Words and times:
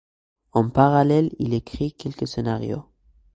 En 0.53 0.67
parallèle, 0.71 1.29
il 1.37 1.53
écrit 1.53 1.93
quelques 1.93 2.27
scénarios. 2.27 2.85